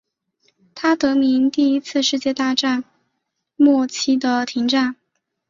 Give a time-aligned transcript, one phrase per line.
[0.73, 2.83] 它得名于第一次世界大战
[3.55, 4.95] 末期的停战。